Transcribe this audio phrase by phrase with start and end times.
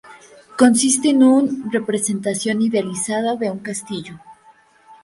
[0.57, 4.17] Consiste en un representación idealizada de un castillo.